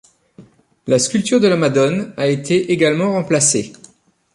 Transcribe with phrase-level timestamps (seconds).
[0.87, 3.71] La sculpture de la Madone a été également remplacée.